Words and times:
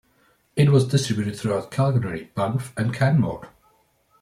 It 0.55 0.69
was 0.69 0.87
distributed 0.87 1.35
throughout 1.35 1.69
Calgary, 1.69 2.31
Banff 2.33 2.73
and 2.75 2.91
Canmore. 2.91 3.49